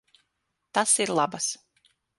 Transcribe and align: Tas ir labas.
Tas 0.79 0.95
ir 1.07 1.15
labas. 1.21 1.55